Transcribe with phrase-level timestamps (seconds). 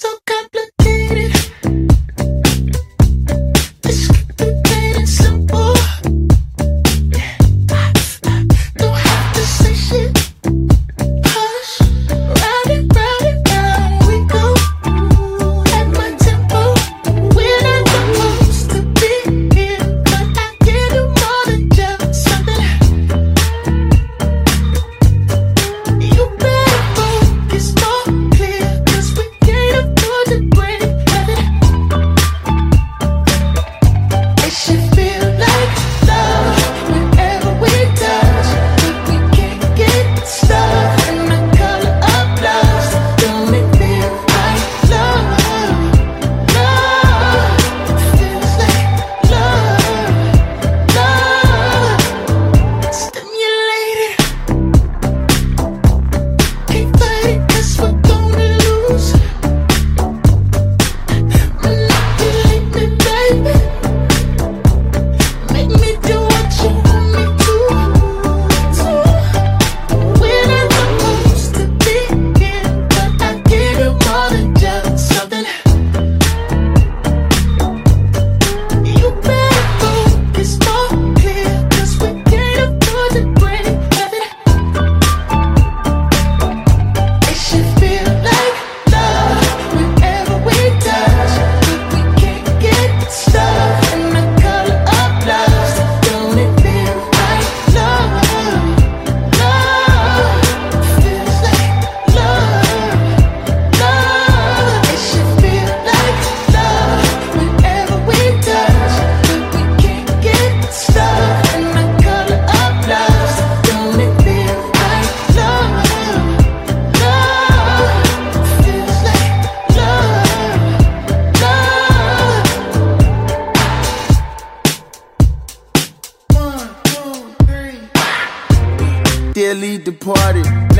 [0.00, 0.75] so complicated.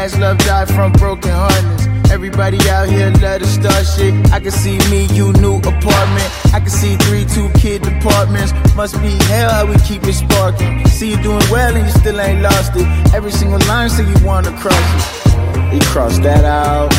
[0.00, 2.10] Love die from broken heartness.
[2.10, 4.14] Everybody out here love to start shit.
[4.32, 6.54] I can see me, you, new apartment.
[6.54, 8.54] I can see three, two kid departments.
[8.74, 10.86] Must be hell how we keep it sparking.
[10.88, 12.86] See you doing well and you still ain't lost it.
[13.14, 15.72] Every single line say you wanna cross it.
[15.72, 16.90] We cross that out.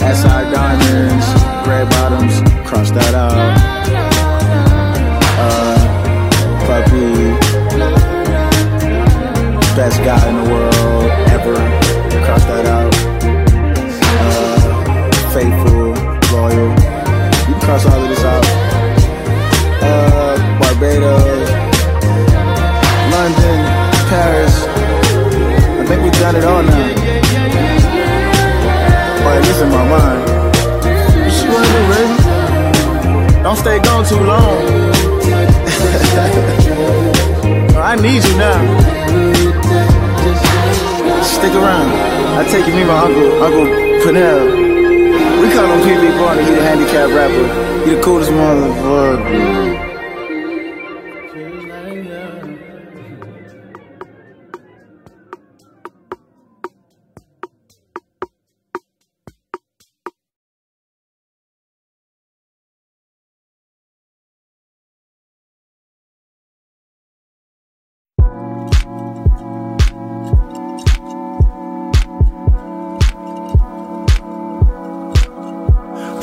[0.00, 0.39] That's how
[37.90, 38.60] I need you now.
[41.24, 41.90] Stick around.
[42.38, 43.66] I take you, me, my uncle, Uncle
[44.04, 44.46] Pernell.
[45.42, 47.84] We call him PB Barney, he the handicapped rapper.
[47.84, 49.69] He the coolest motherfucker.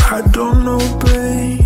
[0.10, 1.60] I don't know, babe.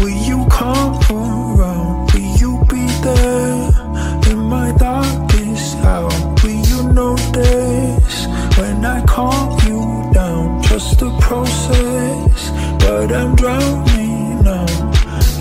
[0.00, 2.12] Will you come around?
[2.12, 5.74] Will you be there in my darkness?
[5.84, 6.08] hour?
[6.44, 8.26] Will you notice
[8.58, 10.62] when I calm you down?
[10.62, 14.66] Just a process, but I'm drowning now.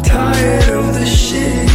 [0.03, 1.68] Tired of the shit.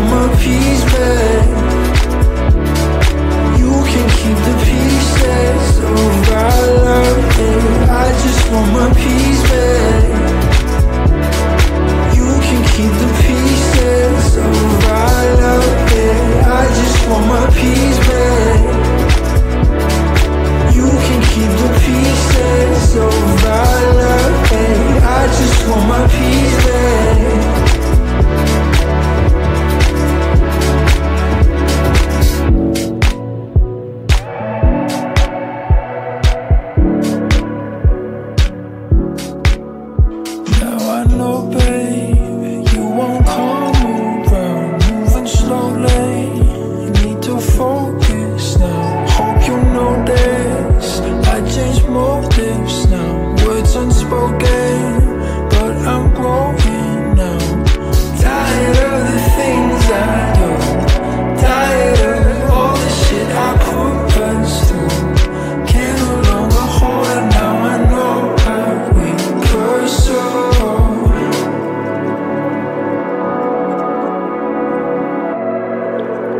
[0.00, 0.77] my peace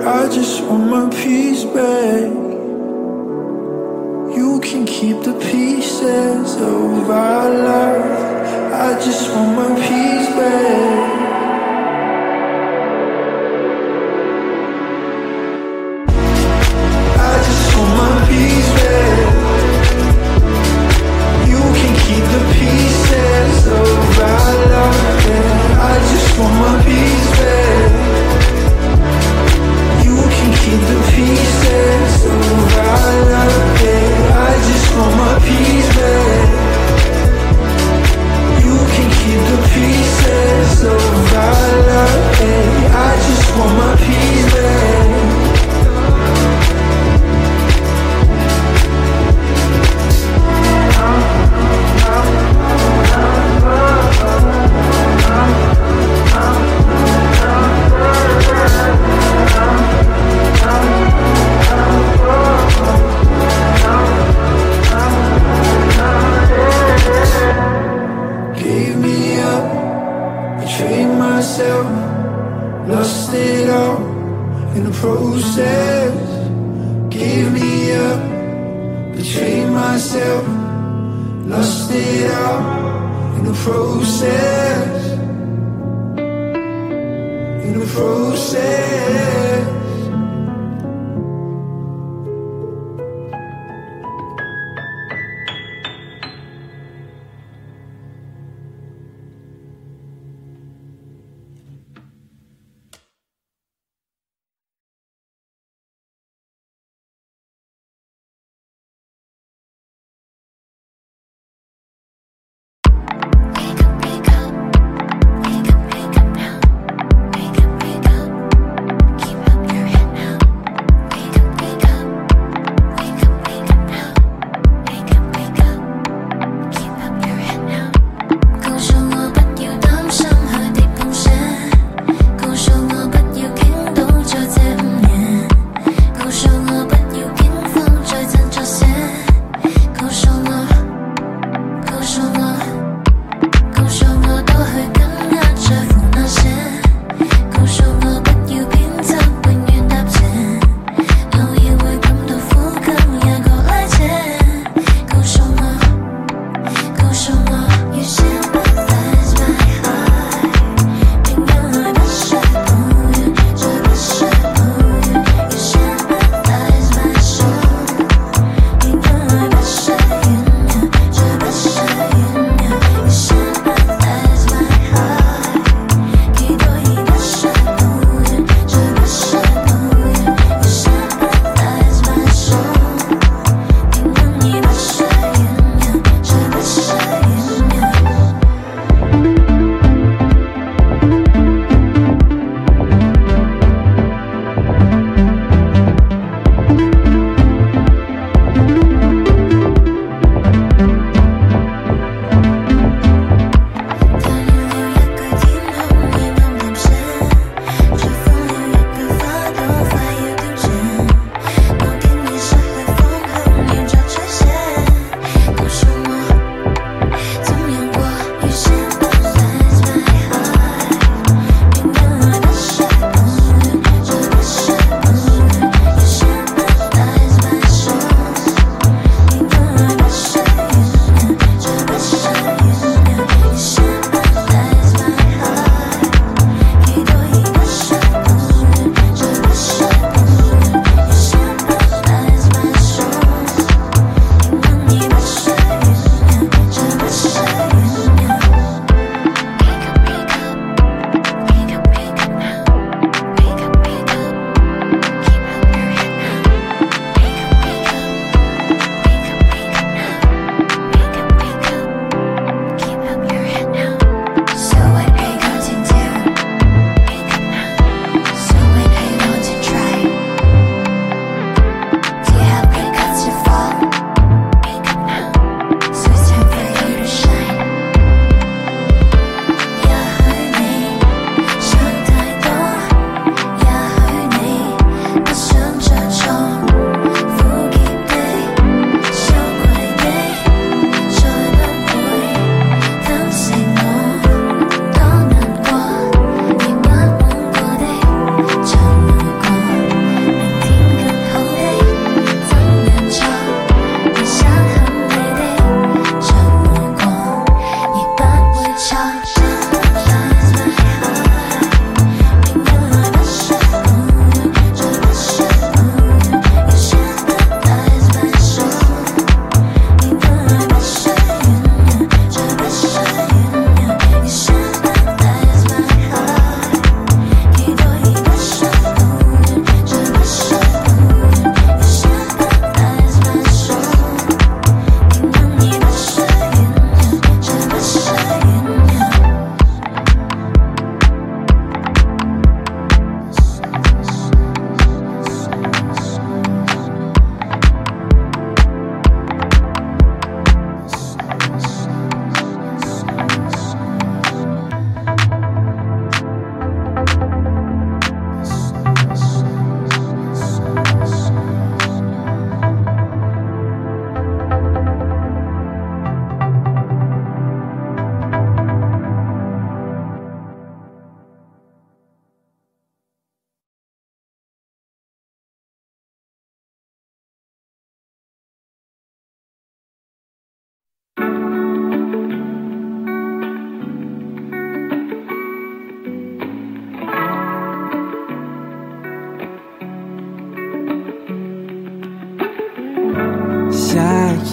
[0.08, 2.32] I just want my peace back.
[4.38, 8.72] You can keep the pieces of our love.
[8.72, 10.97] I just want my peace back.
[73.68, 73.98] it all
[74.76, 76.14] in the process.
[77.10, 78.20] Gave me up,
[79.14, 80.44] betrayed myself,
[81.46, 85.12] lost it all in the process.
[87.66, 89.77] In the process.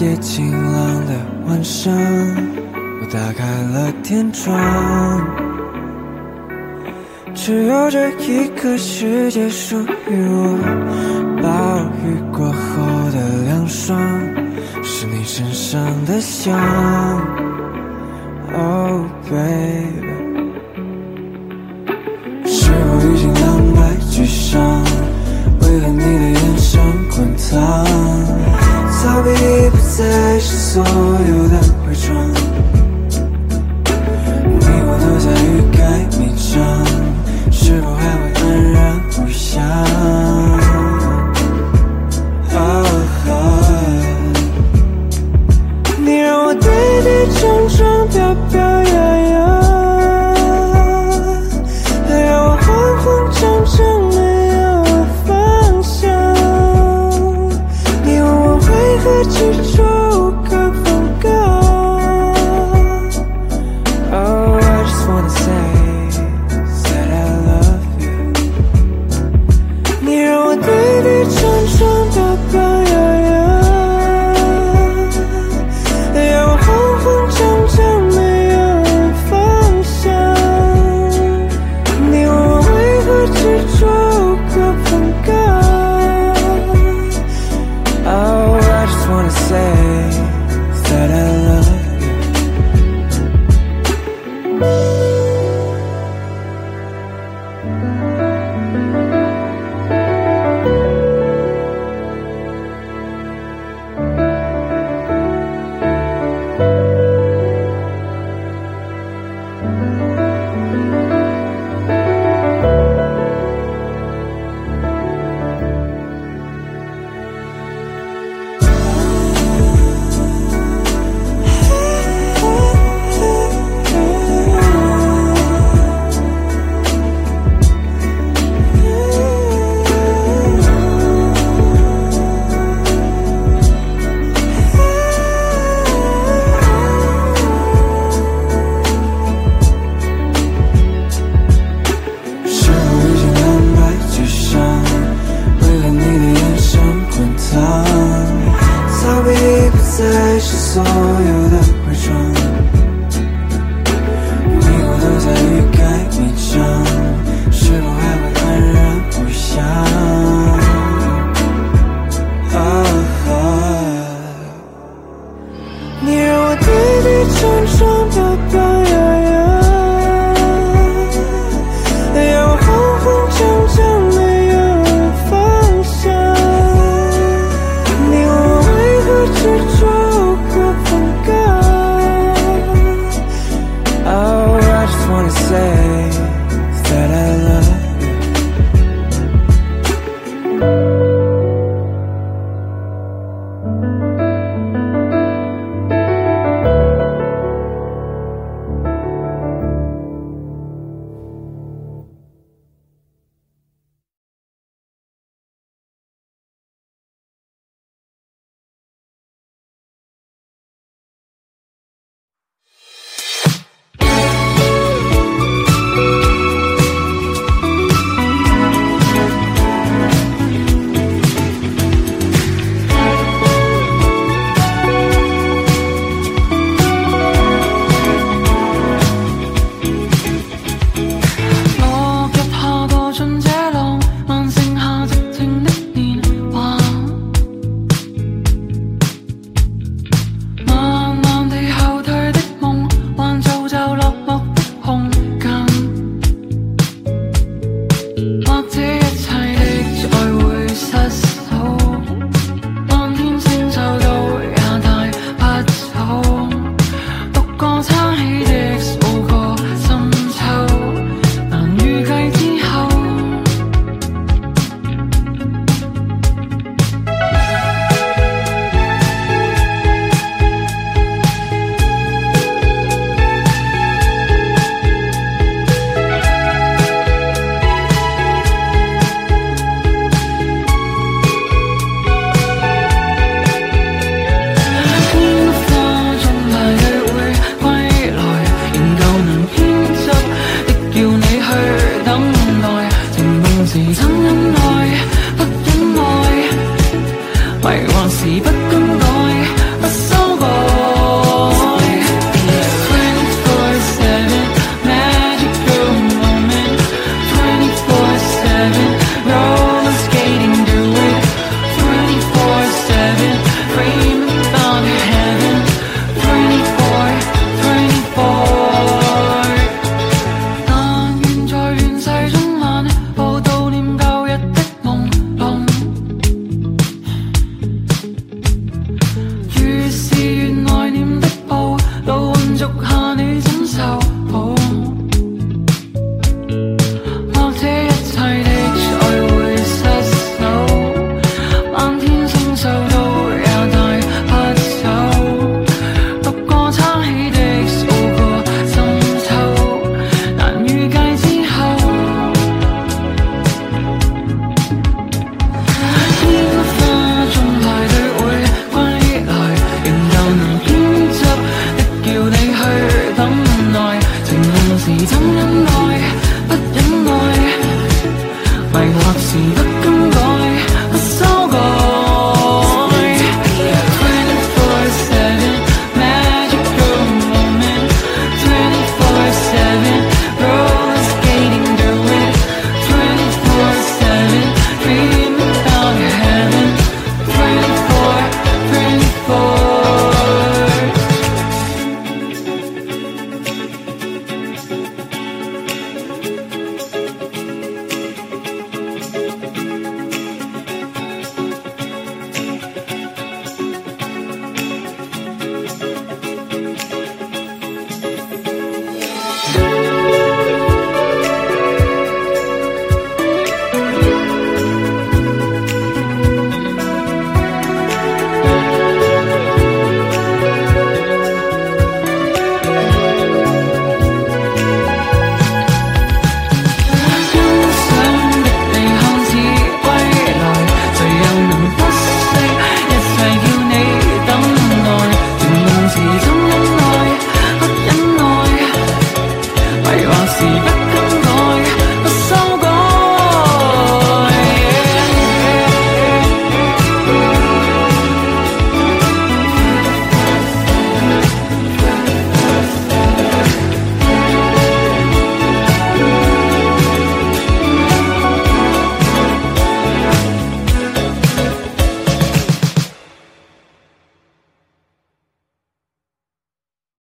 [0.06, 1.14] 在晴朗的
[1.48, 4.56] 晚上我打开了天窗
[7.34, 9.76] 只有这一刻世界属
[10.08, 11.50] 于我暴
[12.04, 14.00] 雨过后的凉爽
[14.84, 16.56] 是你身上的香。
[18.54, 20.06] Oh baby
[22.46, 24.84] 是我已经两败俱伤
[25.62, 28.15] 为何你的眼神滚烫。
[29.06, 29.30] 逃避
[29.70, 31.75] 不再是所有的。